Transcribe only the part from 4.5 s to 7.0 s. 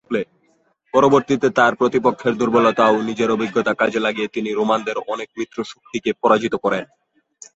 রোমানদের অনেক মিত্র শক্তিকে পরাজিত করেন।